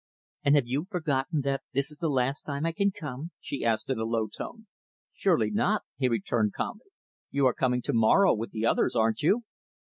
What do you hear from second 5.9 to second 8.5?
he returned calmly "you are coming to morrow, with